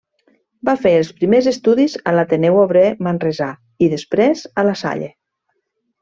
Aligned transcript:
Va 0.69 0.73
fer 0.85 0.91
els 0.99 1.09
primers 1.17 1.49
estudis 1.51 1.97
a 2.11 2.15
l'Ateneu 2.19 2.57
Obrer 2.63 2.85
Manresà 3.07 3.49
i 3.85 3.91
després 3.95 4.43
a 4.63 4.69
La 4.69 4.73
Salle. 4.83 5.11